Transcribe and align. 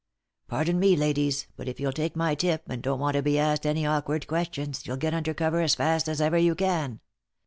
"Pardon 0.47 0.79
me, 0.79 0.95
ladies, 0.95 1.45
but 1.55 1.67
if 1.67 1.79
you'll 1.79 1.91
take 1.91 2.15
my 2.15 2.33
tip, 2.33 2.63
and 2.67 2.81
don't 2.81 2.99
want 2.99 3.13
to 3.13 3.21
be 3.21 3.37
asked 3.37 3.67
any 3.67 3.85
awkward 3.85 4.25
questions, 4.25 4.87
you'll 4.87 4.97
get 4.97 5.13
under 5.13 5.35
cover 5.35 5.61
as 5.61 5.75
fast 5.75 6.09
as 6.09 6.19
ever 6.19 6.39
you 6.39 6.55
can. 6.55 7.01